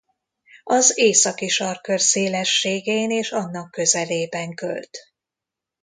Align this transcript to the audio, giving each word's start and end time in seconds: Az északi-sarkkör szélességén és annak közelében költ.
Az 0.63 0.97
északi-sarkkör 0.97 2.01
szélességén 2.01 3.11
és 3.11 3.31
annak 3.31 3.71
közelében 3.71 4.53
költ. 4.53 4.97